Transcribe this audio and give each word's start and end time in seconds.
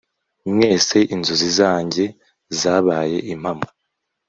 mwese 0.53 0.97
inzozi 1.13 1.49
zanjye 1.59 2.03
zabaye 2.59 3.17
impamo 3.33 3.67